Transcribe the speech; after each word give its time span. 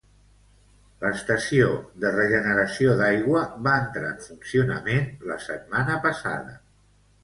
L'estació 1.03 1.67
de 2.05 2.15
regeneració 2.17 2.97
d'aigua 3.03 3.45
va 3.71 3.77
entrar 3.85 4.13
en 4.17 4.21
funcionament 4.27 5.09
la 5.33 5.43
setmana 5.49 6.05
passada. 6.11 6.63